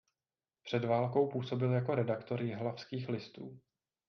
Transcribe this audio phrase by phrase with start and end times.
[0.63, 3.59] Před válkou působil jako redaktor "Jihlavských listů".